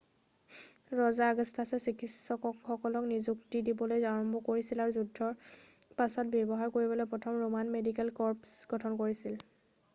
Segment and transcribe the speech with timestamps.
[0.99, 5.47] ৰজা আগষ্টাছে চিকিৎসকক নিযুক্তি দিবলৈ আৰম্ভ কৰিছিল আৰু যুদ্ধৰ
[6.01, 9.37] পাছত ব্যৱহাৰ কৰিবলৈ প্ৰথম ৰোমান মেডিকেল কৰ্পছ গঠন কৰিছিল